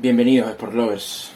Bienvenidos 0.00 0.48
Sport 0.52 0.72
Lovers. 0.72 1.30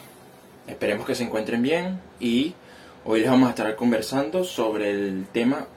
Esperemos 0.65 1.05
que 1.05 1.13
se 1.13 1.23
encuentren 1.23 1.61
bien 1.61 2.01
y 2.19 2.55
hoy 3.03 3.19
les 3.19 3.29
vamos 3.29 3.45
a 3.45 3.49
estar 3.51 3.75
conversando 3.75 4.43
sobre 4.43 4.89
el 4.89 5.27
tema 5.31 5.67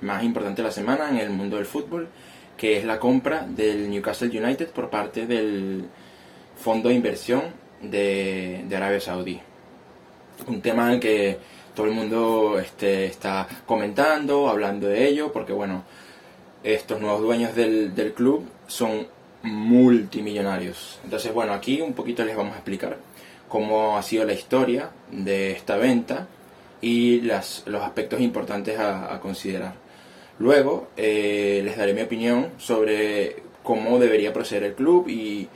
más 0.00 0.22
importante 0.22 0.62
de 0.62 0.68
la 0.68 0.72
semana 0.72 1.10
en 1.10 1.16
el 1.16 1.30
mundo 1.30 1.56
del 1.56 1.66
fútbol, 1.66 2.06
que 2.56 2.78
es 2.78 2.84
la 2.84 3.00
compra 3.00 3.44
del 3.48 3.90
Newcastle 3.90 4.28
United 4.28 4.68
por 4.68 4.90
parte 4.90 5.26
del 5.26 5.86
fondo 6.56 6.88
de 6.88 6.94
inversión 6.94 7.42
de, 7.82 8.64
Arabia 8.76 9.00
Saudí. 9.00 9.40
Un 10.46 10.60
tema 10.60 10.86
en 10.86 10.90
el 10.92 11.00
que 11.00 11.36
todo 11.74 11.86
el 11.86 11.92
mundo 11.92 12.60
este, 12.60 13.06
está 13.06 13.48
comentando, 13.66 14.48
hablando 14.48 14.86
de 14.86 15.08
ello, 15.08 15.32
porque 15.32 15.52
bueno, 15.52 15.82
estos 16.62 17.00
nuevos 17.00 17.22
dueños 17.22 17.56
del, 17.56 17.92
del 17.92 18.12
club 18.12 18.48
son 18.68 19.08
multimillonarios. 19.42 20.98
Entonces, 21.04 21.32
bueno, 21.32 21.52
aquí 21.52 21.80
un 21.80 21.94
poquito 21.94 22.24
les 22.24 22.36
vamos 22.36 22.54
a 22.54 22.56
explicar 22.56 22.98
cómo 23.48 23.98
ha 23.98 24.02
sido 24.02 24.24
la 24.24 24.32
historia 24.32 24.90
de 25.10 25.52
esta 25.52 25.76
venta 25.76 26.28
y 26.80 27.20
las, 27.22 27.64
los 27.66 27.82
aspectos 27.82 28.20
importantes 28.20 28.78
a, 28.78 29.18
considerar. 29.20 29.74
Luego 30.38 30.88
eh, 30.96 31.60
les 31.64 31.76
daré 31.76 31.92
mi 31.92 32.02
opinión 32.02 32.50
sobre 32.58 33.42
cómo 33.62 33.98
debería 33.98 34.32
proceder 34.32 34.64
el 34.64 34.74
club 34.74 35.08
y 35.08 35.48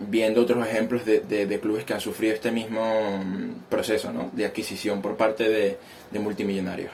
viendo 0.00 0.42
otros 0.42 0.66
ejemplos 0.66 1.04
de, 1.04 1.58
clubes 1.60 1.84
que 1.84 1.94
han 1.94 2.00
sufrido 2.00 2.34
este 2.34 2.50
mismo 2.50 3.22
mm, 3.22 3.68
proceso 3.68 4.10
de 4.32 4.46
adquisición 4.46 5.02
por 5.02 5.16
parte 5.16 5.48
de, 5.48 5.78
multimillonarios. 6.18 6.92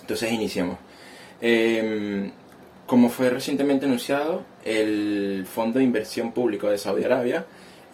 Entonces 0.00 0.32
iniciemos. 0.32 0.78
Em, 1.40 2.30
como 2.88 3.10
fue 3.10 3.28
recientemente 3.28 3.84
anunciado, 3.84 4.44
el 4.64 5.44
Fondo 5.46 5.78
de 5.78 5.84
Inversión 5.84 6.32
Público 6.32 6.70
de 6.70 6.78
Saudi 6.78 7.04
Arabia 7.04 7.44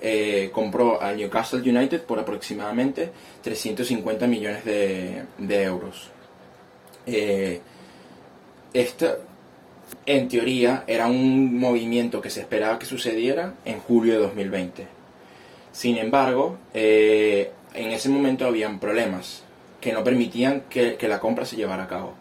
eh, 0.00 0.50
compró 0.52 1.02
a 1.02 1.12
Newcastle 1.12 1.68
United 1.68 2.02
por 2.02 2.20
aproximadamente 2.20 3.10
350 3.42 4.28
millones 4.28 4.64
de, 4.64 5.24
euros. 5.64 6.10
Eh, 7.08 7.60
esto, 8.72 9.18
en 10.06 10.28
teoría, 10.28 10.84
era 10.86 11.08
un 11.08 11.58
movimiento 11.58 12.20
que 12.20 12.30
se 12.30 12.42
esperaba 12.42 12.78
que 12.78 12.86
sucediera 12.86 13.54
en 13.64 13.80
julio 13.80 14.12
de 14.12 14.20
2020. 14.20 14.86
Sin 15.72 15.98
embargo, 15.98 16.58
eh, 16.72 17.50
en 17.74 17.90
ese 17.90 18.08
momento 18.08 18.46
habían 18.46 18.78
problemas 18.78 19.42
que 19.80 19.92
no 19.92 20.04
permitían 20.04 20.62
que 20.70 21.08
la 21.08 21.18
compra 21.18 21.44
se 21.44 21.56
llevara 21.56 21.82
a 21.82 21.88
cabo. 21.88 22.14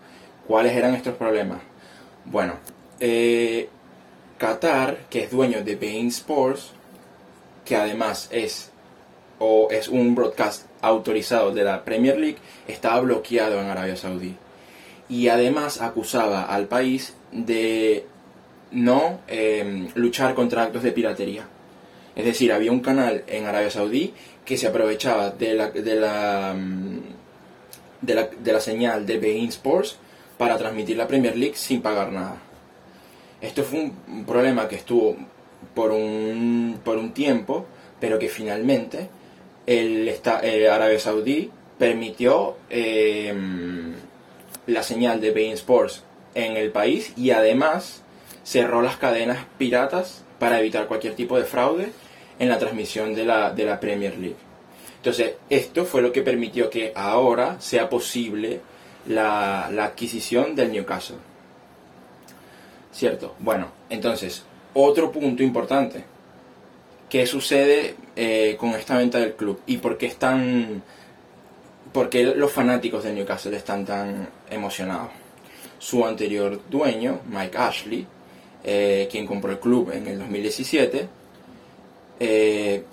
¿Cuáles 0.48 0.76
eran 0.76 0.96
estos 0.96 1.14
problemas? 1.14 1.60
Bueno, 2.26 2.54
eh, 3.00 3.70
Qatar, 4.38 4.98
que 5.10 5.24
es 5.24 5.32
dueño 5.32 5.64
de 5.64 5.76
Bein 5.76 6.08
Sports, 6.08 6.72
que 7.66 7.76
además 7.76 8.30
es, 8.32 8.72
o 9.40 9.70
es 9.72 9.88
un 9.88 10.16
broadcast 10.16 10.66
autorizado 10.82 11.52
de 11.52 11.64
la 11.64 11.84
Premier 11.84 12.18
League, 12.18 12.38
estaba 12.68 13.00
bloqueado 13.02 13.60
en 13.60 13.68
Arabia 13.68 13.96
Saudí. 13.96 14.36
Y 15.10 15.28
además 15.28 15.82
acusaba 15.82 16.44
al 16.44 16.68
país 16.68 17.14
de 17.32 18.06
no 18.72 19.20
em, 19.28 19.90
luchar 19.96 20.34
contra 20.34 20.64
actos 20.64 20.84
de 20.84 20.92
piratería. 20.92 21.46
Es 22.16 22.26
decir, 22.26 22.52
había 22.52 22.72
un 22.72 22.80
canal 22.80 23.24
en 23.28 23.46
Arabia 23.46 23.70
Saudí 23.70 24.14
que 24.46 24.58
se 24.58 24.68
aprovechaba 24.68 25.30
de 25.32 25.54
la, 25.54 25.70
de 25.72 25.96
la, 25.96 26.54
mm, 26.58 27.00
de 28.02 28.16
la, 28.16 28.28
de 28.28 28.54
la 28.54 28.60
señal 28.60 29.06
de 29.06 29.18
Bein 29.18 29.50
Sports 29.50 29.98
para 30.38 30.58
transmitir 30.58 30.98
la 30.98 31.08
Premier 31.08 31.36
League 31.36 31.56
sin 31.56 31.82
pagar 31.82 32.12
nada. 32.12 32.38
Esto 33.42 33.64
fue 33.64 33.92
un 34.08 34.26
problema 34.26 34.68
que 34.68 34.78
estuvo 34.78 35.16
por 35.74 35.92
un, 35.92 36.80
por 36.84 36.98
un 36.98 37.14
tiempo, 37.14 37.66
pero 38.00 38.20
que 38.20 38.30
finalmente 38.30 39.10
el, 39.66 40.08
eh, 40.08 40.70
Arabia 40.70 41.00
Saudí 41.00 41.50
permitió 41.78 42.58
em, 42.70 43.94
la 44.68 44.84
señal 44.84 45.20
de 45.20 45.32
Bein 45.32 45.54
Sports 45.54 46.04
en 46.36 46.58
el 46.58 46.72
país 46.72 47.14
y 47.18 47.32
además 47.32 48.04
cerró 48.44 48.82
las 48.82 48.98
cadenas 48.98 49.46
piratas 49.58 50.24
para 50.40 50.60
evitar 50.60 50.88
cualquier 50.88 51.16
tipo 51.16 51.38
de 51.38 51.46
fraude 51.46 51.92
en 52.40 52.50
la 52.50 52.60
transmisión 52.60 53.16
de 53.16 53.26
la, 53.26 53.52
de 53.52 53.66
la 53.66 53.80
Premier 53.80 54.18
League. 54.18 54.36
Entonces, 54.98 55.34
esto 55.50 55.86
fue 55.86 56.02
lo 56.02 56.12
que 56.14 56.22
permitió 56.22 56.70
que 56.70 56.94
ahora 56.96 57.60
sea 57.60 57.90
posible 57.90 58.62
la, 59.08 59.66
adquisición 59.66 60.56
del 60.56 60.72
Newcastle. 60.72 61.18
¿Cierto? 62.92 63.36
Bueno, 63.40 63.68
entonces, 63.90 64.44
otro 64.74 65.12
punto 65.12 65.44
importante. 65.44 66.04
¿Qué 67.10 67.26
sucede 67.26 67.96
eh, 68.16 68.56
con 68.60 68.72
esta 68.72 68.98
venta 68.98 69.20
del 69.20 69.34
club? 69.34 69.62
¿Y 69.66 69.78
por 69.78 69.98
qué 69.98 70.08
están... 70.08 70.84
¿Por 71.92 72.10
qué 72.10 72.24
los 72.24 72.52
fanáticos 72.52 73.04
del 73.04 73.16
Newcastle 73.16 73.56
están 73.56 73.86
tan 73.86 74.30
emocionados? 74.50 75.10
Su 75.78 76.06
anterior 76.06 76.60
dueño, 76.70 77.20
Mike 77.30 77.58
Ashley, 77.58 78.08
eh, 78.64 79.08
quien 79.12 79.28
compró 79.28 79.52
el 79.52 79.60
club 79.60 79.92
en 79.92 80.08
el 80.08 80.18
2017, 80.18 81.08
eh, 82.20 82.84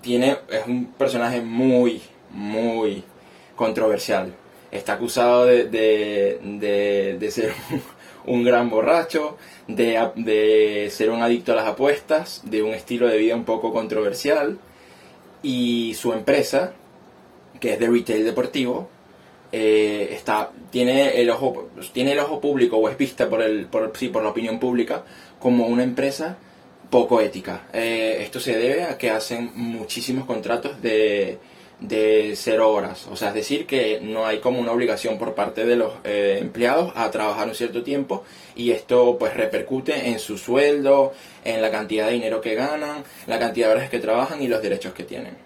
tiene, 0.00 0.38
es 0.48 0.66
un 0.66 0.86
personaje 0.86 1.42
muy, 1.42 2.00
muy 2.30 3.04
controversial 3.54 4.32
está 4.72 4.94
acusado 4.94 5.44
de, 5.44 5.68
de, 5.68 7.30
ser 7.30 7.52
un, 8.26 8.42
gran 8.42 8.70
borracho, 8.70 9.36
de, 9.68 10.88
ser 10.90 11.10
un 11.10 11.22
adicto 11.22 11.52
a 11.52 11.56
las 11.56 11.66
apuestas, 11.66 12.40
de 12.44 12.62
un 12.62 12.72
estilo 12.72 13.06
de 13.06 13.18
vida 13.18 13.36
un 13.36 13.44
poco 13.44 13.72
controversial. 13.72 14.58
Y 15.42 15.94
su 15.94 16.12
empresa, 16.12 16.72
que 17.60 17.74
es 17.74 17.78
de 17.78 17.88
retail 17.88 18.24
deportivo, 18.24 18.88
eh, 19.52 20.08
está, 20.12 20.50
tiene, 20.70 21.20
el 21.20 21.28
ojo, 21.28 21.68
tiene 21.92 22.12
el 22.12 22.20
ojo 22.20 22.40
público 22.40 22.78
o 22.78 22.88
es 22.88 22.96
vista 22.96 23.28
por, 23.28 23.42
el, 23.42 23.66
por, 23.66 23.92
sí, 23.96 24.08
por 24.08 24.22
la 24.22 24.30
opinión 24.30 24.58
pública 24.58 25.04
como 25.38 25.66
una 25.66 25.82
empresa 25.82 26.38
poco 26.88 27.20
ética. 27.20 27.66
Eh, 27.72 28.18
esto 28.20 28.40
se 28.40 28.56
debe 28.56 28.84
a 28.84 28.96
que 28.96 29.10
hacen 29.10 29.50
muchísimos 29.54 30.24
contratos 30.24 30.80
de, 30.80 31.38
de 31.82 32.34
cero 32.36 32.72
horas. 32.72 33.06
O 33.10 33.16
sea, 33.16 33.28
es 33.28 33.34
decir, 33.34 33.66
que 33.66 34.00
no 34.00 34.26
hay 34.26 34.38
como 34.38 34.60
una 34.60 34.72
obligación 34.72 35.18
por 35.18 35.34
parte 35.34 35.66
de 35.66 35.76
los 35.76 35.92
eh, 36.04 36.38
empleados 36.40 36.92
a 36.94 37.10
trabajar 37.10 37.48
un 37.48 37.54
cierto 37.54 37.82
tiempo 37.82 38.24
y 38.54 38.70
esto 38.70 39.16
pues 39.18 39.34
repercute 39.34 40.08
en 40.08 40.18
su 40.18 40.38
sueldo, 40.38 41.12
en 41.44 41.60
la 41.60 41.70
cantidad 41.70 42.06
de 42.06 42.12
dinero 42.12 42.40
que 42.40 42.54
ganan, 42.54 43.02
la 43.26 43.38
cantidad 43.38 43.68
de 43.68 43.74
horas 43.74 43.90
que 43.90 43.98
trabajan 43.98 44.40
y 44.42 44.48
los 44.48 44.62
derechos 44.62 44.94
que 44.94 45.04
tienen. 45.04 45.36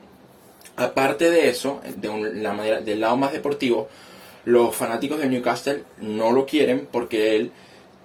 Aparte 0.76 1.30
de 1.30 1.48
eso, 1.48 1.80
de 1.96 2.32
la 2.34 2.52
manera, 2.52 2.80
del 2.80 3.00
lado 3.00 3.16
más 3.16 3.32
deportivo, 3.32 3.88
los 4.44 4.76
fanáticos 4.76 5.18
de 5.18 5.28
Newcastle 5.28 5.84
no 6.00 6.32
lo 6.32 6.44
quieren 6.44 6.86
porque 6.90 7.34
él 7.34 7.50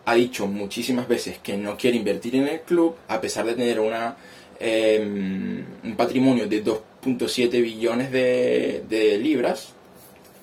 ha 0.05 0.15
dicho 0.15 0.47
muchísimas 0.47 1.07
veces 1.07 1.37
que 1.37 1.57
no 1.57 1.77
quiere 1.77 1.97
invertir 1.97 2.35
en 2.35 2.47
el 2.47 2.61
club 2.61 2.95
a 3.07 3.21
pesar 3.21 3.45
de 3.45 3.53
tener 3.53 3.79
una 3.79 4.15
Em, 4.63 5.65
un 5.83 5.95
patrimonio 5.95 6.45
de 6.45 6.61
2.7 7.03 7.61
billones 7.61 8.11
de, 8.11 9.19
libras 9.21 9.73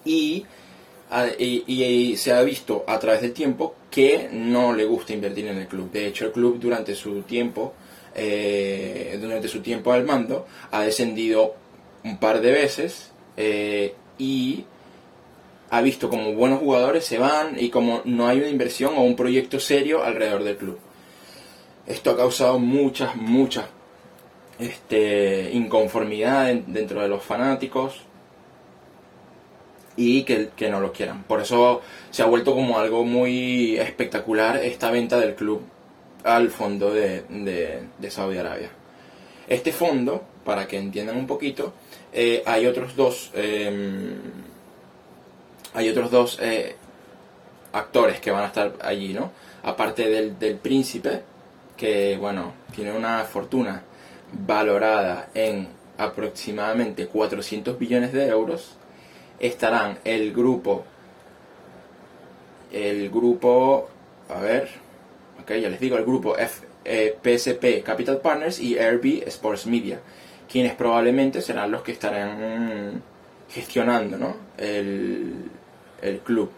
y, 0.04 0.44
se 2.16 2.32
ha 2.32 2.42
visto 2.42 2.84
a 2.86 2.98
través 2.98 3.22
del 3.22 3.32
tiempo 3.32 3.74
que 3.90 4.28
no 4.32 4.74
le 4.74 4.84
gusta 4.84 5.12
invertir 5.12 5.46
en 5.46 5.58
el 5.58 5.66
club. 5.66 5.90
De 5.90 6.06
hecho, 6.06 6.26
el 6.26 6.32
club 6.32 6.58
durante 6.58 6.94
su 6.94 7.22
tiempo, 7.22 7.74
eh, 8.14 9.18
durante 9.20 9.48
su 9.48 9.60
tiempo 9.60 9.92
al 9.92 10.04
mando, 10.04 10.46
ha 10.70 10.82
descendido 10.82 11.54
un 12.04 12.18
par 12.18 12.40
de 12.40 12.52
veces 12.52 13.10
eh, 13.36 13.94
y 14.18 14.64
ha 15.70 15.80
visto 15.80 16.08
como 16.08 16.32
buenos 16.32 16.60
jugadores 16.60 17.04
se 17.04 17.18
van 17.18 17.56
y 17.58 17.68
como 17.68 18.02
no 18.04 18.26
hay 18.26 18.38
una 18.38 18.48
inversión 18.48 18.94
o 18.96 19.02
un 19.02 19.16
proyecto 19.16 19.60
serio 19.60 20.02
alrededor 20.02 20.44
del 20.44 20.56
club. 20.56 20.78
Esto 21.86 22.10
ha 22.10 22.16
causado 22.16 22.58
muchas, 22.58 23.16
muchas 23.16 23.64
este, 24.58 25.50
inconformidad 25.52 26.52
dentro 26.66 27.00
de 27.02 27.08
los 27.08 27.22
fanáticos 27.22 28.02
y 29.96 30.22
que, 30.22 30.70
no 30.70 30.80
lo 30.80 30.92
quieran. 30.92 31.24
Por 31.24 31.40
eso 31.40 31.82
se 32.10 32.22
ha 32.22 32.26
vuelto 32.26 32.54
como 32.54 32.78
algo 32.78 33.04
muy 33.04 33.76
espectacular 33.76 34.56
esta 34.58 34.90
venta 34.90 35.18
del 35.18 35.34
club 35.34 35.62
al 36.24 36.50
fondo 36.50 36.92
de, 36.92 37.24
de, 37.98 38.10
Saudi 38.10 38.38
Arabia. 38.38 38.70
Este 39.48 39.72
fondo, 39.72 40.22
para 40.44 40.68
que 40.68 40.78
entiendan 40.78 41.16
un 41.16 41.26
poquito, 41.26 41.72
eh, 42.12 42.42
hay 42.46 42.66
otros 42.66 42.94
dos, 42.94 43.32
em, 43.34 44.18
hay 45.74 45.88
otros 45.88 46.10
dos 46.10 46.38
eh, 46.40 46.76
actores 47.72 48.20
que 48.20 48.30
van 48.30 48.44
a 48.44 48.46
estar 48.46 48.74
allí, 48.80 49.14
¿no? 49.14 49.32
Aparte 49.64 50.08
del, 50.08 50.38
del 50.38 50.56
príncipe, 50.56 51.22
que 51.76 52.16
bueno, 52.18 52.52
tiene 52.74 52.92
una 52.92 53.24
fortuna 53.24 53.82
valorada 54.32 55.28
en 55.34 55.68
aproximadamente 55.96 57.06
400 57.06 57.78
billones 57.78 58.12
de 58.12 58.28
euros, 58.28 58.76
estarán 59.40 59.98
el 60.04 60.32
grupo, 60.32 60.84
el 62.72 63.10
grupo, 63.10 63.88
a 64.28 64.40
ver, 64.40 64.68
ok, 65.42 65.52
ya 65.54 65.68
les 65.68 65.80
digo, 65.80 65.96
el 65.96 66.04
grupo 66.04 66.36
F, 66.36 66.66
PSP 67.22 67.64
eh, 67.64 67.82
Capital 67.82 68.20
Partners 68.20 68.60
y 68.60 68.78
RB 68.78 69.26
Sports 69.26 69.66
Media, 69.66 70.00
quienes 70.50 70.74
probablemente 70.74 71.42
serán 71.42 71.70
los 71.70 71.82
que 71.82 71.92
estarán 71.92 73.02
gestionando 73.50 74.16
¿no? 74.16 74.36
el, 74.56 75.50
el 76.00 76.18
club. 76.20 76.50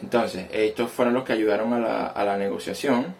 Entonces, 0.00 0.46
estos 0.52 0.90
fueron 0.90 1.14
los 1.14 1.24
que 1.24 1.32
ayudaron 1.32 1.72
a 1.72 1.78
la, 1.78 2.06
a 2.06 2.24
la 2.24 2.36
negociación 2.36 3.14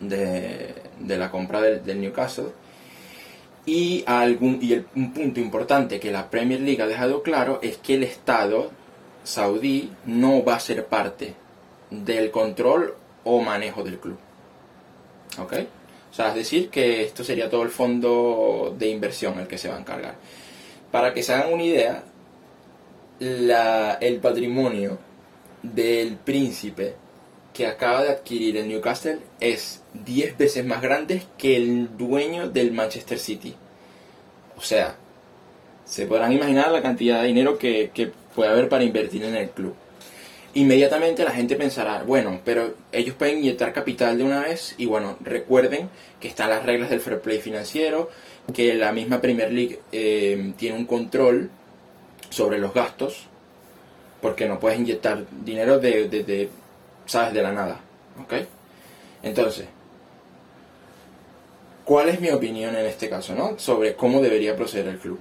de, 0.00 0.74
de, 1.00 1.18
la 1.18 1.30
compra 1.30 1.60
del, 1.60 2.00
Newcastle. 2.00 2.48
Y, 3.66 4.02
algún, 4.06 4.58
y 4.62 4.72
el, 4.72 4.86
un 4.96 5.12
punto 5.12 5.40
importante 5.40 6.00
que 6.00 6.10
la 6.10 6.30
Premier 6.30 6.60
League 6.60 6.82
ha 6.82 6.86
dejado 6.86 7.22
claro 7.22 7.58
es 7.62 7.76
que 7.76 7.94
el 7.94 8.02
Estado 8.02 8.70
saudí 9.24 9.92
no 10.06 10.42
va 10.42 10.54
a 10.54 10.60
ser 10.60 10.86
parte 10.86 11.34
del 11.90 12.30
control 12.30 12.94
o 13.24 13.40
manejo 13.40 13.82
del 13.82 13.98
club. 13.98 14.18
¿Ok? 15.38 15.52
O 16.10 16.14
sea, 16.14 16.28
es 16.28 16.34
decir, 16.34 16.70
que 16.70 17.02
esto 17.02 17.22
sería 17.22 17.50
todo 17.50 17.62
el 17.62 17.68
fondo 17.68 18.74
de 18.78 18.88
inversión 18.88 19.38
el 19.38 19.46
que 19.46 19.58
se 19.58 19.68
va 19.68 19.76
a 19.76 19.80
encargar. 19.80 20.14
Para 20.90 21.12
que 21.12 21.22
se 21.22 21.34
hagan 21.34 21.52
una 21.52 21.62
idea, 21.62 22.02
la, 23.18 23.94
el 24.00 24.18
patrimonio 24.18 24.98
del 25.62 26.16
príncipe 26.16 26.96
que 27.58 27.66
acaba 27.66 28.04
de 28.04 28.10
adquirir 28.10 28.56
el 28.56 28.68
Newcastle 28.68 29.18
es 29.40 29.82
10 30.06 30.38
veces 30.38 30.64
más 30.64 30.80
grande 30.80 31.24
que 31.36 31.56
el 31.56 31.96
dueño 31.98 32.48
del 32.48 32.70
Manchester 32.70 33.18
City. 33.18 33.52
O 34.56 34.60
sea, 34.60 34.94
se 35.84 36.06
podrán 36.06 36.30
imaginar 36.32 36.70
la 36.70 36.82
cantidad 36.82 37.20
de 37.20 37.26
dinero 37.26 37.58
que, 37.58 37.90
que 37.92 38.12
puede 38.36 38.48
haber 38.48 38.68
para 38.68 38.84
invertir 38.84 39.24
en 39.24 39.34
el 39.34 39.50
club. 39.50 39.74
Inmediatamente 40.54 41.24
la 41.24 41.32
gente 41.32 41.56
pensará, 41.56 42.04
bueno, 42.04 42.40
pero 42.44 42.76
ellos 42.92 43.16
pueden 43.16 43.38
inyectar 43.38 43.72
capital 43.72 44.16
de 44.18 44.22
una 44.22 44.38
vez 44.38 44.76
y 44.78 44.86
bueno, 44.86 45.16
recuerden 45.18 45.90
que 46.20 46.28
están 46.28 46.50
las 46.50 46.64
reglas 46.64 46.90
del 46.90 47.00
fair 47.00 47.20
play 47.20 47.40
financiero, 47.40 48.08
que 48.54 48.74
la 48.74 48.92
misma 48.92 49.20
Premier 49.20 49.52
League 49.52 49.80
eh, 49.90 50.52
tiene 50.56 50.78
un 50.78 50.86
control 50.86 51.50
sobre 52.30 52.58
los 52.58 52.72
gastos, 52.72 53.26
porque 54.22 54.46
no 54.46 54.60
puedes 54.60 54.78
inyectar 54.78 55.24
dinero 55.44 55.80
de, 55.80 56.08
de, 56.08 56.22
de, 56.22 56.48
sabes, 57.08 57.32
de 57.32 57.42
la 57.42 57.52
nada, 57.52 57.80
¿ok? 58.22 58.34
Entonces, 59.22 59.66
¿cuál 61.84 62.08
es 62.10 62.20
mi 62.20 62.30
opinión 62.30 62.76
en 62.76 62.86
este 62.86 63.08
caso, 63.08 63.34
no? 63.34 63.58
Sobre 63.58 63.94
cómo 63.94 64.20
debería 64.20 64.54
proceder 64.54 64.88
el 64.88 64.98
club. 64.98 65.18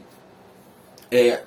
Eh, 1.09 1.39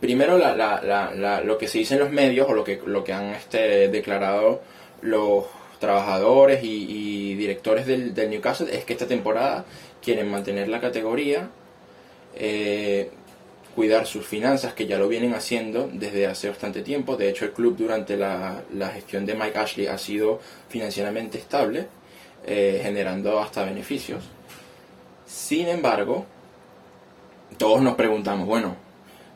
primero, 0.00 0.38
la, 0.38 0.56
la, 0.56 0.80
la, 1.14 1.40
lo 1.42 1.58
que 1.58 1.68
se 1.68 1.78
dice 1.78 1.94
en 1.94 2.00
los 2.00 2.10
medios 2.10 2.48
o 2.48 2.54
lo 2.54 2.64
que, 2.64 2.80
lo 2.84 3.04
que 3.04 3.12
han 3.12 3.26
este, 3.34 3.88
declarado 3.88 4.62
los 5.02 5.44
trabajadores 5.78 6.62
y, 6.64 6.86
y 6.88 7.34
directores 7.34 7.86
del, 7.86 8.14
del, 8.14 8.30
Newcastle 8.30 8.74
es 8.74 8.84
que 8.84 8.94
esta 8.94 9.06
temporada 9.06 9.64
quieren 10.00 10.30
mantener 10.30 10.68
la 10.68 10.80
categoría, 10.80 11.50
eh, 12.34 13.10
cuidar 13.74 14.06
sus 14.06 14.26
finanzas, 14.26 14.74
que 14.74 14.86
ya 14.86 14.98
lo 14.98 15.08
vienen 15.08 15.34
haciendo 15.34 15.88
desde 15.92 16.26
hace 16.26 16.48
bastante 16.48 16.82
tiempo. 16.82 17.16
De 17.16 17.28
hecho, 17.28 17.44
el 17.44 17.52
club 17.52 17.76
durante 17.76 18.16
la, 18.16 18.62
la 18.74 18.88
gestión 18.88 19.26
de 19.26 19.34
Mike 19.34 19.58
Ashley 19.58 19.86
ha 19.86 19.98
sido 19.98 20.40
financieramente 20.68 21.38
estable, 21.38 21.86
eh, 22.46 22.80
generando 22.82 23.40
hasta 23.40 23.64
beneficios. 23.64 24.24
Sin 25.26 25.68
embargo, 25.68 26.26
todos 27.56 27.80
nos 27.80 27.94
preguntamos, 27.94 28.46
bueno, 28.46 28.76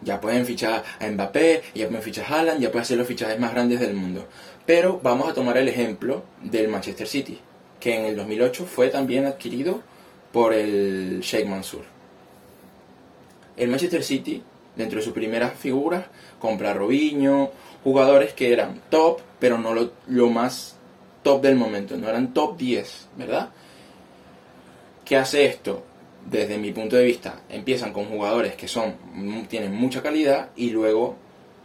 ya 0.03 0.21
pueden 0.21 0.45
fichar 0.45 0.85
a 1.01 1.07
Mbappé, 1.07 1.63
ya 1.75 1.87
pueden 1.89 2.03
fichar 2.03 2.25
a 2.25 2.39
Haaland, 2.39 2.61
ya 2.61 2.71
pueden 2.71 2.85
ser 2.85 2.99
los 2.99 3.07
fichajes 3.07 3.39
más 3.39 3.53
grandes 3.53 3.81
del 3.81 3.95
mundo. 3.95 4.27
Pero 4.67 5.01
vamos 5.03 5.29
a 5.29 5.35
tomar 5.35 5.57
el 5.57 5.69
ejemplo 5.69 6.25
del 6.43 6.69
Manchester 6.69 7.07
City, 7.07 7.39
que 7.81 7.95
en 7.95 8.05
el 8.05 8.17
2008 8.17 8.67
fue 8.67 8.89
también 8.89 9.25
adquirido 9.25 9.83
por 10.33 10.53
el 10.53 11.21
Sheikh 11.21 11.47
Mansour. 11.47 11.96
El 13.57 13.69
Manchester 13.69 14.03
City, 14.03 14.43
dentro 14.77 14.99
de 14.99 15.05
sus 15.05 15.15
primeras 15.15 15.55
figuras, 15.55 16.07
compra 16.39 16.71
a 16.71 16.75
Robinho, 16.75 17.51
jugadores 17.85 18.33
que 18.33 18.53
eran 18.53 18.83
top, 18.91 19.21
pero 19.39 19.59
no 19.59 19.75
lo, 19.75 19.93
lo 20.07 20.29
más 20.31 20.77
top 21.23 21.43
del 21.43 21.57
momento, 21.57 21.97
no 21.97 22.09
eran 22.09 22.33
top 22.35 22.57
10, 22.57 23.09
¿verdad? 23.17 23.51
¿Qué 25.05 25.17
hace 25.17 25.47
esto? 25.47 25.83
desde 26.31 26.59
mi 26.59 26.73
punto 26.73 26.97
de 26.97 27.05
vista, 27.05 27.41
empiezan 27.49 27.93
con 27.93 28.07
jugadores 28.07 28.57
que 28.57 28.69
son 28.69 28.97
tienen 29.49 29.75
mucha 29.75 30.03
calidad 30.03 30.51
y 30.57 30.71
luego 30.71 31.17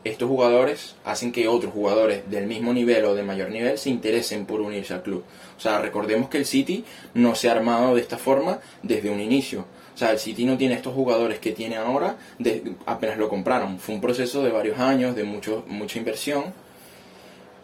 estos 0.03 0.27
jugadores 0.27 0.95
hacen 1.03 1.31
que 1.31 1.47
otros 1.47 1.73
jugadores 1.73 2.29
del 2.29 2.47
mismo 2.47 2.73
nivel 2.73 3.05
o 3.05 3.13
de 3.13 3.23
mayor 3.23 3.51
nivel 3.51 3.77
se 3.77 3.89
interesen 3.89 4.45
por 4.45 4.61
unirse 4.61 4.93
al 4.93 5.03
club. 5.03 5.23
O 5.57 5.59
sea, 5.59 5.79
recordemos 5.79 6.29
que 6.29 6.39
el 6.39 6.45
City 6.45 6.83
no 7.13 7.35
se 7.35 7.49
ha 7.49 7.53
armado 7.53 7.93
de 7.93 8.01
esta 8.01 8.17
forma 8.17 8.59
desde 8.81 9.11
un 9.11 9.19
inicio. 9.19 9.65
O 9.93 9.97
sea, 9.97 10.11
el 10.11 10.19
City 10.19 10.45
no 10.45 10.57
tiene 10.57 10.73
estos 10.73 10.95
jugadores 10.95 11.39
que 11.39 11.51
tiene 11.51 11.77
ahora 11.77 12.17
apenas 12.87 13.17
lo 13.17 13.29
compraron. 13.29 13.77
Fue 13.77 13.93
un 13.93 14.01
proceso 14.01 14.43
de 14.43 14.49
varios 14.49 14.79
años, 14.79 15.15
de 15.15 15.23
mucho, 15.23 15.63
mucha 15.67 15.99
inversión. 15.99 16.45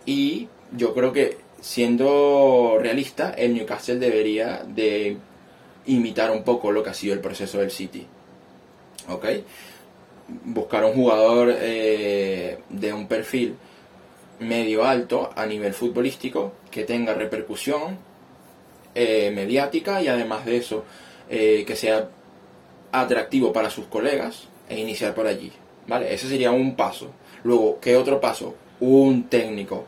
Y 0.06 0.48
yo 0.72 0.94
creo 0.94 1.12
que 1.14 1.38
siendo 1.60 2.78
realista, 2.80 3.32
el 3.32 3.56
Newcastle 3.56 3.98
debería 3.98 4.64
de 4.68 5.18
imitar 5.88 6.30
un 6.30 6.44
poco 6.44 6.72
lo 6.72 6.84
que 6.84 6.92
ha 6.92 6.94
sido 6.94 7.14
el 7.14 7.20
proceso 7.20 7.58
del 7.60 7.72
City. 7.72 8.06
¿Ok? 9.10 9.26
Buscar 10.28 10.84
un 10.86 10.94
jugador 10.94 11.54
eh, 11.58 12.60
de 12.70 12.94
un 12.94 13.08
perfil 13.08 13.56
medio 14.40 14.84
alto 14.84 15.32
a 15.36 15.46
nivel 15.46 15.74
futbolístico 15.74 16.54
que 16.70 16.84
tenga 16.84 17.14
repercusión 17.14 17.98
eh, 18.94 19.32
mediática 19.32 20.02
y 20.02 20.08
además 20.08 20.46
de 20.46 20.58
eso 20.58 20.84
eh, 21.30 21.64
que 21.66 21.76
sea 21.76 22.10
atractivo 22.92 23.54
para 23.54 23.70
sus 23.70 23.86
colegas 23.86 24.48
e 24.70 24.80
iniciar 24.80 25.14
por 25.14 25.28
allí. 25.28 25.52
¿Vale? 25.88 26.14
Ese 26.14 26.28
sería 26.28 26.52
un 26.52 26.76
paso. 26.76 27.12
Luego, 27.44 27.80
¿qué 27.80 27.96
otro 27.96 28.20
paso? 28.20 28.56
Un 28.80 29.30
técnico. 29.30 29.86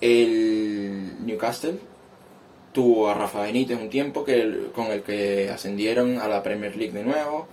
El 0.00 1.24
Newcastle 1.24 1.78
tuvo 2.72 3.08
a 3.08 3.14
Rafa 3.14 3.42
Benítez 3.42 3.78
un 3.80 3.88
tiempo 3.88 4.24
que, 4.24 4.68
con 4.74 4.86
el 4.86 5.02
que 5.02 5.48
ascendieron 5.50 6.18
a 6.18 6.26
la 6.26 6.42
Premier 6.42 6.76
League 6.76 6.92
de 6.92 7.04
nuevo, 7.04 7.46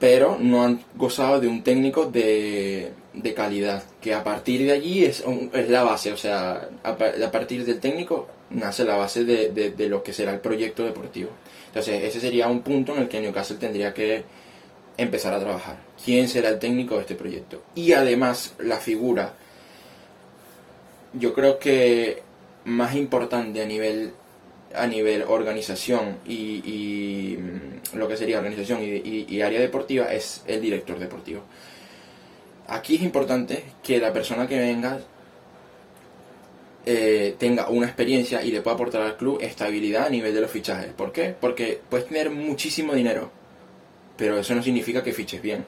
pero 0.00 0.38
no 0.40 0.64
han 0.64 0.82
gozado 0.96 1.40
de 1.40 1.46
un 1.46 1.62
técnico 1.62 2.06
de, 2.06 2.90
de 3.12 3.34
calidad, 3.34 3.84
que 4.00 4.14
a 4.14 4.24
partir 4.24 4.64
de 4.64 4.72
allí 4.72 5.04
es, 5.04 5.22
es 5.52 5.68
la 5.68 5.84
base, 5.84 6.10
o 6.10 6.16
sea, 6.16 6.70
a, 6.82 6.96
partir 7.30 7.66
del 7.66 7.78
técnico 7.78 8.26
nace 8.48 8.84
la 8.84 8.96
base 8.96 9.24
de, 9.24 9.50
de, 9.50 9.70
de, 9.70 9.88
lo 9.88 10.02
que 10.02 10.14
será 10.14 10.32
el 10.32 10.40
proyecto 10.40 10.84
deportivo. 10.84 11.30
Entonces, 11.66 12.02
ese 12.02 12.18
sería 12.18 12.48
un 12.48 12.62
punto 12.62 12.96
en 12.96 13.02
el 13.02 13.08
que 13.08 13.20
Newcastle 13.20 13.58
tendría 13.58 13.92
que 13.92 14.24
empezar 14.96 15.34
a 15.34 15.38
trabajar. 15.38 15.76
¿Quién 16.02 16.28
será 16.28 16.48
el 16.48 16.58
técnico 16.58 16.96
de 16.96 17.02
este 17.02 17.14
proyecto? 17.14 17.62
Y 17.74 17.92
además, 17.92 18.54
la 18.58 18.78
figura. 18.78 19.34
Yo 21.12 21.34
creo 21.34 21.58
que 21.58 22.22
más 22.64 22.94
importante 22.94 23.62
a 23.62 23.66
nivel 23.66 24.14
a 24.74 24.86
nivel 24.86 25.22
organización 25.22 26.18
y, 26.26 26.62
y 26.64 27.36
mm, 27.36 27.96
lo 27.98 28.08
que 28.08 28.16
sería 28.16 28.38
organización 28.38 28.80
y, 28.82 29.40
área 29.40 29.60
deportiva 29.60 30.12
es 30.12 30.42
el 30.46 30.60
director 30.60 30.98
deportivo. 30.98 31.42
Aquí 32.68 32.96
es 32.96 33.02
importante 33.02 33.64
que 33.82 33.98
la 33.98 34.12
persona 34.12 34.46
que 34.46 34.58
venga 34.58 35.00
eh, 36.86 37.34
tenga 37.38 37.68
una 37.68 37.86
experiencia 37.86 38.42
y 38.42 38.52
le 38.52 38.62
pueda 38.62 38.74
aportar 38.74 39.02
al 39.02 39.16
club 39.16 39.38
estabilidad 39.40 40.06
a 40.06 40.10
nivel 40.10 40.32
de 40.34 40.40
los 40.40 40.50
fichajes. 40.50 40.92
¿Por 40.92 41.12
qué? 41.12 41.34
Porque 41.38 41.80
puedes 41.88 42.06
tener 42.06 42.30
muchísimo 42.30 42.94
dinero, 42.94 43.30
pero 44.16 44.38
eso 44.38 44.54
no 44.54 44.62
significa 44.62 45.02
que 45.02 45.12
fiches 45.12 45.42
bien. 45.42 45.64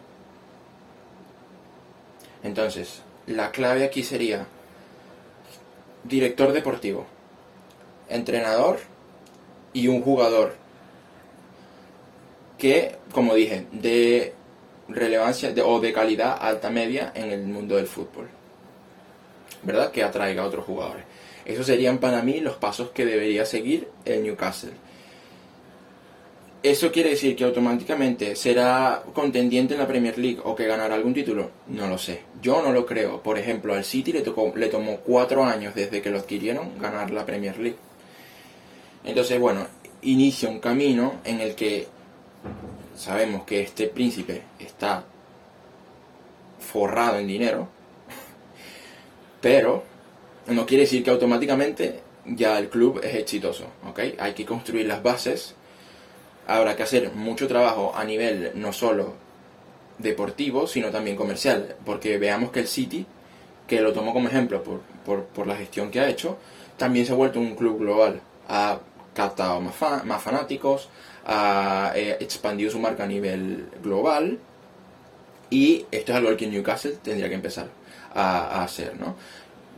Entonces, 2.45 3.03
la 3.27 3.51
clave 3.51 3.85
aquí 3.85 4.03
sería 4.05 4.47
director 6.05 6.53
deportivo, 6.53 7.07
entrenador 8.09 8.92
y 9.73 9.89
un 9.89 10.03
jugador 10.03 10.55
que, 12.59 12.97
como 13.13 13.35
dije, 13.35 13.67
de 13.73 14.35
relevancia 14.89 15.53
de, 15.53 15.63
o 15.63 15.81
de 15.81 15.93
calidad 15.93 16.37
alta 16.41 16.71
media 16.71 17.13
en 17.15 17.31
el 17.31 17.45
mundo 17.45 17.77
del 17.77 17.87
fútbol. 17.87 18.29
¿Verdad? 19.63 19.91
Que 19.91 20.03
atraiga 20.03 20.43
a 20.43 20.47
otros 20.47 20.65
jugadores. 20.65 21.05
Esos 21.45 21.67
serían 21.67 21.99
para 21.99 22.23
mí 22.23 22.41
los 22.41 22.57
pasos 22.57 22.91
que 22.91 23.05
debería 23.05 23.45
seguir 23.45 23.89
el 24.05 24.23
Newcastle. 24.23 24.73
¿Eso 26.63 26.93
quiere 26.93 27.11
decir 27.11 27.35
que 27.35 27.43
automáticamente 27.43 28.37
será 28.37 29.03
contendiente 29.13 29.75
en 29.75 29.81
la 29.81 29.89
Premier 29.89 30.17
League 30.17 30.39
o 30.45 30.55
que 30.55 30.69
ganará 30.69 30.95
algún 30.95 31.13
título? 31.13 31.51
No 31.67 31.89
lo 31.89 31.99
sé. 31.99 32.21
Yo 32.41 32.63
no 32.63 32.71
lo 32.71 32.87
creo. 32.87 33.21
Por 33.21 33.37
ejemplo, 33.37 33.75
al 33.75 33.83
City 33.83 34.13
le, 34.13 34.21
tocó, 34.21 34.53
le 34.55 34.69
tomó 34.69 34.99
cuatro 34.99 35.43
años 35.45 35.75
desde 35.75 36.01
que 36.01 36.11
lo 36.11 36.21
adquirieron 36.21 36.79
ganar 36.79 37.11
la 37.11 37.27
Premier 37.27 37.59
League. 37.59 37.79
Entonces, 39.05 39.39
bueno, 39.41 39.67
inicia 40.03 40.49
un 40.49 40.61
camino 40.61 41.15
en 41.25 41.41
el 41.41 41.55
que 41.55 41.89
sabemos 42.97 43.45
que 43.45 43.63
este 43.63 43.89
príncipe 43.89 44.43
está 44.59 45.05
forrado 46.61 47.19
en 47.19 47.27
dinero, 47.27 47.69
pero 49.41 49.83
no 50.47 50.67
quiere 50.67 50.85
decir 50.85 51.03
que 51.03 51.11
automáticamente 51.11 52.01
ya 52.27 52.59
el 52.59 52.69
club 52.69 53.01
es 53.03 53.15
exitoso. 53.15 53.67
Hay 54.19 54.35
que 54.35 54.47
construir 54.47 54.87
las 54.87 55.03
bases 55.03 55.55
habrá 56.47 56.77
que 56.77 56.83
hacer 56.83 57.13
mucho 57.13 57.49
trabajo 57.49 57.93
a 57.95 58.05
nivel 58.05 58.53
no 58.55 58.73
solo 58.73 59.15
deportivo, 59.99 60.67
sino 60.67 60.91
también 60.91 61.17
comercial, 61.17 61.77
porque 61.85 62.19
veamos 62.19 62.51
que 62.51 62.61
el 62.61 62.69
City, 62.69 63.07
que 63.67 63.81
lo 63.81 63.93
tomo 63.93 64.13
como 64.13 64.29
ejemplo 64.29 64.63
por, 64.63 64.81
por, 65.05 65.25
por 65.25 65.47
la 65.47 65.57
gestión 65.57 65.91
que 65.91 66.01
ha 66.01 66.09
hecho, 66.09 66.39
también 66.77 67.07
se 67.07 67.13
ha 67.13 67.17
vuelto 67.17 67.39
un 67.39 67.55
club 67.55 67.79
global. 67.79 68.21
Captado 69.15 69.61
más, 69.61 69.75
más 70.05 70.23
fanáticos, 70.23 70.89
ha 71.25 71.93
eh, 71.95 72.17
expandido 72.21 72.71
su 72.71 72.79
marca 72.79 73.05
a 73.05 73.07
nivel 73.07 73.69
global 73.83 74.39
y 75.51 75.87
esto 75.91 76.13
es 76.13 76.19
algo 76.19 76.37
que 76.37 76.47
Newcastle 76.47 76.97
tendría 77.03 77.29
que 77.29 77.35
empezar 77.35 77.69
a, 78.15 78.63
hacer, 78.63 78.99
¿no? 78.99 79.17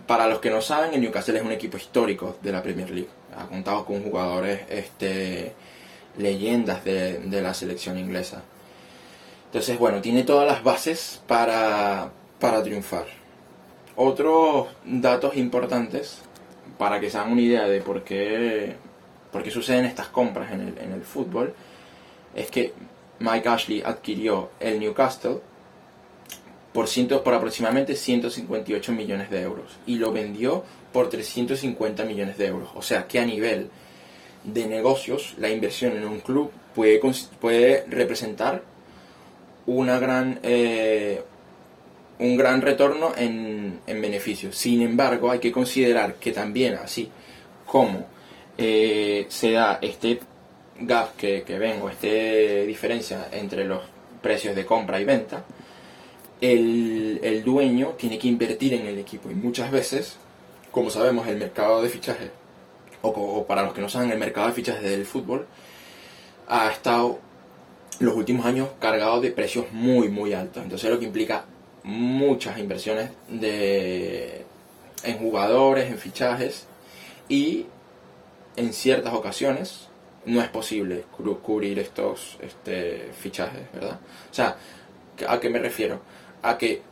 Para 0.06 0.28
los 0.28 0.38
que 0.38 0.50
no 0.50 0.60
saben, 0.60 0.94
el 0.94 1.00
Newcastle 1.00 1.38
es 1.38 1.44
un 1.44 1.52
equipo 1.52 1.76
histórico 1.76 2.36
de 2.42 2.52
la 2.52 2.62
Premier 2.62 2.90
League. 2.90 3.08
Ha 3.36 3.46
contado 3.46 3.84
con 3.84 4.02
jugadores, 4.02 4.60
este, 4.68 5.52
leyendas 6.18 6.84
de, 6.84 7.18
de 7.18 7.42
la 7.42 7.54
selección 7.54 7.98
inglesa. 7.98 8.42
Entonces, 9.46 9.78
bueno, 9.78 10.00
tiene 10.00 10.24
todas 10.24 10.46
las 10.46 10.62
bases 10.62 11.22
para, 11.26 12.10
para 12.38 12.62
triunfar. 12.62 13.06
Otros 13.96 14.66
datos 14.84 15.36
importantes 15.36 16.18
para 16.78 17.00
que 17.00 17.08
se 17.08 17.18
hagan 17.18 17.32
una 17.32 17.40
idea 17.40 17.66
de 17.66 17.80
por 17.80 18.02
qué, 18.02 18.76
por 19.34 19.42
qué 19.42 19.50
suceden 19.50 19.84
estas 19.84 20.06
compras 20.06 20.52
en 20.52 20.92
el, 20.92 21.02
fútbol 21.02 21.52
es 22.36 22.48
que 22.52 22.72
Mike 23.18 23.48
Ashley 23.48 23.82
adquirió 23.84 24.50
el 24.60 24.78
Newcastle 24.78 25.38
por, 26.72 26.86
ciento, 26.86 27.24
por 27.24 27.34
aproximadamente 27.34 27.96
158 27.96 28.92
millones 28.92 29.30
de 29.30 29.40
euros 29.40 29.76
y 29.88 29.96
lo 29.96 30.12
vendió 30.12 30.62
por 30.92 31.08
350 31.08 32.04
millones 32.04 32.38
de 32.38 32.46
euros. 32.46 32.68
O 32.76 32.82
sea 32.82 33.08
que 33.08 33.18
a 33.18 33.26
nivel 33.26 33.70
de 34.44 34.66
negocios, 34.68 35.34
la 35.38 35.50
inversión 35.50 35.96
en 35.96 36.06
un 36.06 36.20
club 36.20 36.52
puede, 36.72 37.00
puede 37.40 37.86
representar 37.88 38.62
una 39.66 39.98
gran, 39.98 40.38
eh, 40.44 41.24
un 42.20 42.36
gran 42.36 42.62
retorno 42.62 43.10
en, 43.16 43.80
en 43.84 44.00
beneficios. 44.00 44.56
Sin 44.56 44.80
embargo, 44.80 45.32
hay 45.32 45.40
que 45.40 45.50
considerar 45.50 46.14
que 46.20 46.30
también, 46.30 46.76
así 46.76 47.10
como 47.66 48.13
eh, 48.58 49.26
se 49.28 49.52
da 49.52 49.78
este 49.82 50.20
gap 50.80 51.16
que, 51.16 51.42
que 51.42 51.58
ven 51.58 51.80
o 51.82 51.88
esta 51.88 52.06
diferencia 52.66 53.28
entre 53.32 53.64
los 53.64 53.80
precios 54.22 54.56
de 54.56 54.64
compra 54.64 55.00
y 55.00 55.04
venta, 55.04 55.44
el, 56.40 57.42
dueño 57.44 57.94
tiene 57.98 58.18
que 58.18 58.28
invertir 58.28 58.74
en 58.74 58.86
el 58.86 58.98
equipo 58.98 59.30
y 59.30 59.34
muchas 59.34 59.70
veces, 59.70 60.16
como 60.70 60.90
sabemos, 60.90 61.26
el 61.28 61.36
mercado 61.36 61.82
de 61.82 61.88
fichaje, 61.88 62.30
o, 63.02 63.44
para 63.46 63.62
los 63.62 63.72
que 63.74 63.80
no 63.80 63.88
saben, 63.88 64.10
el 64.10 64.18
mercado 64.18 64.48
de 64.48 64.54
fichaje 64.54 64.88
del 64.88 65.04
fútbol 65.04 65.46
ha 66.48 66.70
estado 66.70 67.18
los 68.00 68.14
últimos 68.14 68.44
años 68.46 68.68
cargado 68.80 69.20
de 69.20 69.30
precios 69.30 69.66
muy 69.72 70.08
muy 70.08 70.32
altos. 70.32 70.62
Entonces 70.62 70.90
lo 70.90 70.98
que 70.98 71.06
implica 71.06 71.44
muchas 71.82 72.58
inversiones 72.58 73.10
de, 73.28 74.44
en 75.04 75.18
jugadores, 75.18 75.90
en 75.90 75.98
fichajes 75.98 76.66
y 77.28 77.66
en 78.56 78.72
ciertas 78.72 79.14
ocasiones 79.14 79.88
no 80.26 80.40
es 80.40 80.48
posible 80.48 81.04
cubrir 81.42 81.78
estos 81.78 82.38
este, 82.40 83.10
fichajes, 83.18 83.70
¿verdad? 83.72 83.98
O 84.30 84.34
sea, 84.34 84.56
¿a 85.28 85.38
qué 85.38 85.50
me 85.50 85.58
refiero? 85.58 86.00
a 86.44 86.58
que 86.58 86.82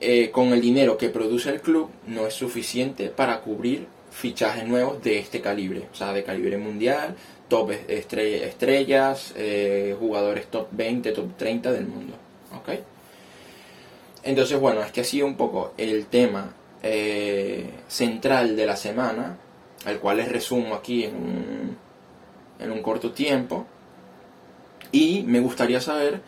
eh, 0.00 0.30
con 0.30 0.52
el 0.52 0.60
dinero 0.60 0.98
que 0.98 1.08
produce 1.08 1.50
el 1.50 1.60
club 1.60 1.90
no 2.06 2.26
es 2.26 2.34
suficiente 2.34 3.08
para 3.08 3.40
cubrir 3.40 3.86
fichajes 4.10 4.66
nuevos 4.66 5.02
de 5.02 5.18
este 5.18 5.40
calibre, 5.40 5.88
o 5.92 5.94
sea, 5.94 6.12
de 6.12 6.24
calibre 6.24 6.58
mundial, 6.58 7.14
top 7.48 7.70
estrellas, 7.88 9.32
eh, 9.36 9.96
jugadores 9.98 10.48
top 10.48 10.68
20, 10.72 11.12
top 11.12 11.36
30 11.36 11.72
del 11.72 11.86
mundo. 11.86 12.14
¿ok? 12.56 12.80
Entonces, 14.24 14.58
bueno, 14.58 14.82
este 14.82 15.02
ha 15.02 15.04
sido 15.04 15.26
un 15.26 15.36
poco 15.36 15.74
el 15.78 16.06
tema 16.06 16.52
eh, 16.82 17.70
central 17.86 18.56
de 18.56 18.66
la 18.66 18.76
semana, 18.76 19.38
al 19.84 19.98
cual 19.98 20.18
les 20.18 20.30
resumo 20.30 20.74
aquí 20.74 21.04
en 21.04 21.14
un, 21.14 21.76
en 22.58 22.70
un 22.70 22.82
corto 22.82 23.12
tiempo. 23.12 23.66
Y 24.90 25.22
me 25.26 25.40
gustaría 25.40 25.80
saber 25.80 26.22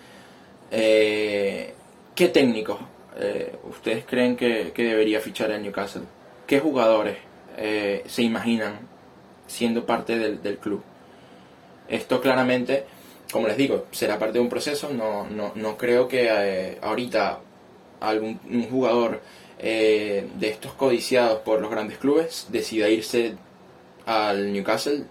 ¿Qué 2.20 2.28
técnicos 2.28 2.78
eh, 3.18 3.56
ustedes 3.64 4.04
creen 4.04 4.36
que, 4.36 4.74
debería 4.76 5.20
fichar 5.20 5.50
el 5.52 5.62
Newcastle? 5.62 6.02
¿Qué 6.46 6.60
jugadores 6.60 7.16
eh, 7.56 8.02
se 8.06 8.20
imaginan 8.20 8.74
siendo 9.46 9.86
parte 9.86 10.18
del, 10.18 10.58
club? 10.58 10.82
Esto 11.88 12.20
claramente, 12.20 12.84
como 13.32 13.48
les 13.48 13.56
digo, 13.56 13.86
será 13.90 14.18
parte 14.18 14.34
de 14.34 14.40
un 14.40 14.50
proceso. 14.50 14.90
No, 14.90 15.26
no, 15.30 15.76
creo 15.78 16.08
que 16.08 16.28
eh, 16.30 16.78
ahorita 16.82 17.40
algún 18.00 18.40
un 18.50 18.68
jugador 18.68 19.20
de 19.58 20.28
estos 20.40 20.72
codiciados 20.72 21.40
por 21.40 21.60
los 21.60 21.70
grandes 21.70 21.98
clubes 21.98 22.46
decida 22.50 22.88
irse 22.88 23.34
al 24.06 24.52
Newcastle 24.52 25.04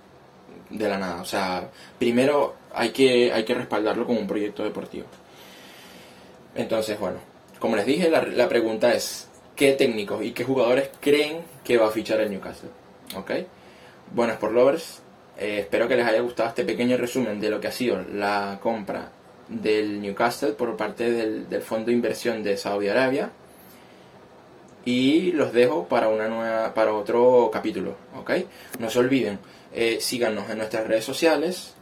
de 0.70 0.90
la 0.90 0.98
nada. 0.98 1.22
O 1.22 1.26
sea, 1.26 1.70
primero 1.98 2.56
hay 2.74 2.90
que, 2.90 3.32
hay 3.32 3.44
que 3.44 3.54
respaldarlo 3.54 4.06
como 4.06 4.20
un 4.20 4.28
proyecto 4.28 4.64
deportivo. 4.64 5.06
Entonces, 6.56 7.00
bueno, 7.00 7.20
como 7.60 7.76
les 7.76 7.86
dije, 7.86 8.10
la, 8.10 8.50
pregunta 8.50 8.94
es, 8.94 9.28
¿qué 9.56 9.74
técnicos 9.74 10.24
y 10.24 10.32
qué 10.32 10.44
jugadores 10.44 10.90
creen 11.00 11.42
que 11.64 11.78
va 11.78 11.88
a 11.88 11.92
fichar 11.92 12.22
el 12.22 12.32
Newcastle? 12.32 12.70
¿Ok? 13.16 13.32
Buenas 14.14 14.38
por 14.38 14.52
lovers. 14.52 15.02
Eh, 15.38 15.60
espero 15.60 15.88
que 15.88 15.96
les 15.96 16.06
haya 16.06 16.22
gustado 16.22 16.50
este 16.50 16.66
pequeño 16.66 16.98
resumen 16.98 17.40
de 17.40 17.50
lo 17.50 17.62
que 17.62 17.68
ha 17.68 17.72
sido 17.72 18.02
la 18.14 18.60
compra 18.62 19.12
del 19.50 20.02
Newcastle 20.02 20.52
por 20.52 20.78
parte 20.78 21.12
del, 21.12 21.62
fondo 21.62 21.88
de 21.88 21.94
inversión 21.94 22.44
de 22.44 22.58
Saudi 22.58 22.88
Arabia. 22.88 23.32
Y 24.86 25.34
los 25.34 25.52
dejo 25.52 25.88
para 25.88 26.08
una 26.08 26.28
nueva, 26.30 26.74
para 26.74 26.94
otro 26.94 27.50
capítulo, 27.52 27.96
¿ok? 28.18 28.32
No 28.80 28.90
se 28.90 29.00
olviden, 29.00 29.40
eh, 29.74 29.98
síganos 30.00 30.50
en 30.50 30.58
nuestras 30.58 30.88
redes 30.88 31.04
sociales. 31.04 31.74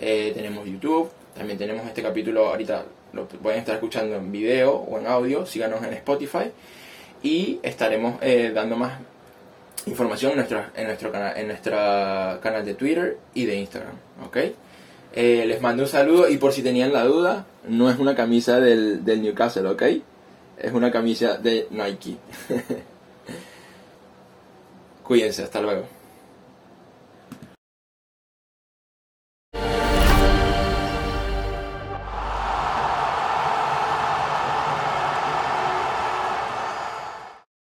Eh, 0.00 0.32
tenemos 0.34 0.66
YouTube, 0.66 1.10
también 1.34 1.58
tenemos 1.58 1.86
este 1.86 2.02
capítulo 2.02 2.48
ahorita 2.48 2.84
lo 3.12 3.26
pueden 3.26 3.60
estar 3.60 3.74
escuchando 3.74 4.16
en 4.16 4.32
video 4.32 4.72
o 4.72 4.98
en 4.98 5.06
audio, 5.06 5.46
síganos 5.46 5.82
en 5.84 5.92
Spotify 5.94 6.50
y 7.22 7.60
estaremos 7.62 8.16
eh, 8.22 8.52
dando 8.54 8.76
más 8.76 8.98
información 9.86 10.32
en, 10.32 10.36
nuestro, 10.38 10.64
en, 10.74 10.86
nuestro 10.86 11.12
canal, 11.12 11.36
en 11.36 11.46
nuestro 11.48 11.72
canal 12.40 12.64
de 12.64 12.74
Twitter 12.74 13.18
y 13.34 13.44
de 13.44 13.56
Instagram, 13.56 13.94
¿ok? 14.26 14.36
Eh, 15.14 15.44
les 15.46 15.60
mando 15.60 15.82
un 15.82 15.88
saludo 15.88 16.28
y 16.28 16.38
por 16.38 16.52
si 16.52 16.62
tenían 16.62 16.92
la 16.92 17.04
duda, 17.04 17.46
no 17.68 17.90
es 17.90 17.98
una 17.98 18.14
camisa 18.14 18.60
del, 18.60 19.04
del 19.04 19.22
Newcastle, 19.22 19.68
¿ok? 19.68 19.82
Es 20.58 20.72
una 20.72 20.90
camisa 20.90 21.36
de 21.36 21.66
Nike. 21.70 22.16
Cuídense, 25.02 25.42
hasta 25.42 25.60
luego. 25.60 26.01